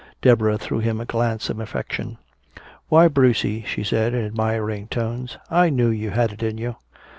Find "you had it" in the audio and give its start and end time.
5.91-6.41